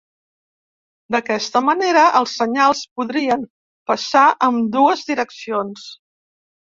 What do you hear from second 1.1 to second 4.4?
D'aquesta manera, els senyals podrien passar